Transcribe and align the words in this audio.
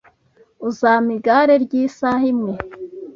Uzampa 0.67 1.11
igare 1.17 1.53
ryisaha 1.65 2.23
imwe? 2.31 2.53